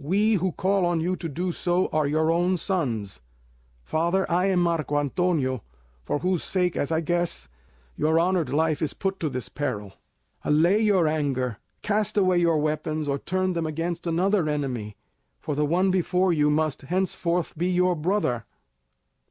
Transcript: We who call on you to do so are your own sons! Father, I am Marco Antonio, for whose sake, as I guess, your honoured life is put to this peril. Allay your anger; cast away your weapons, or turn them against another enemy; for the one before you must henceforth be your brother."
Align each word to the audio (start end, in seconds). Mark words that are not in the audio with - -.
We 0.00 0.36
who 0.36 0.52
call 0.52 0.86
on 0.86 1.02
you 1.02 1.16
to 1.16 1.28
do 1.28 1.52
so 1.52 1.88
are 1.88 2.06
your 2.06 2.30
own 2.30 2.56
sons! 2.56 3.20
Father, 3.82 4.24
I 4.32 4.46
am 4.46 4.62
Marco 4.62 4.96
Antonio, 4.96 5.62
for 6.02 6.20
whose 6.20 6.42
sake, 6.42 6.76
as 6.78 6.90
I 6.90 7.02
guess, 7.02 7.50
your 7.94 8.18
honoured 8.18 8.48
life 8.50 8.80
is 8.80 8.94
put 8.94 9.20
to 9.20 9.28
this 9.28 9.50
peril. 9.50 9.92
Allay 10.46 10.80
your 10.80 11.06
anger; 11.06 11.58
cast 11.82 12.16
away 12.16 12.38
your 12.38 12.56
weapons, 12.56 13.06
or 13.06 13.18
turn 13.18 13.52
them 13.52 13.66
against 13.66 14.06
another 14.06 14.48
enemy; 14.48 14.96
for 15.40 15.54
the 15.54 15.66
one 15.66 15.90
before 15.90 16.32
you 16.32 16.48
must 16.48 16.80
henceforth 16.80 17.54
be 17.54 17.68
your 17.70 17.94
brother." 17.94 18.46